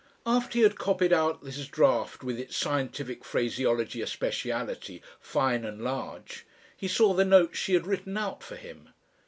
After 0.25 0.53
he 0.53 0.63
had 0.63 0.79
copied 0.79 1.13
out 1.13 1.45
his 1.45 1.67
draft 1.67 2.23
with 2.23 2.39
its 2.39 2.57
"Scientific 2.57 3.23
phraseology 3.23 4.01
a 4.01 4.07
speciality," 4.07 4.99
fine 5.19 5.63
and 5.63 5.83
large, 5.83 6.43
he 6.75 6.87
saw 6.87 7.13
the 7.13 7.23
notes 7.23 7.59
she 7.59 7.75
had 7.75 7.85
written 7.85 8.17
out 8.17 8.41
for 8.41 8.55
him. 8.55 8.89